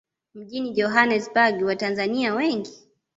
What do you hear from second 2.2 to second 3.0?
wengi